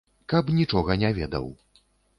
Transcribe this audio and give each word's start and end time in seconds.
Каб 0.31 0.49
нічога 0.61 0.99
не 1.05 1.15
ведаў. 1.21 1.45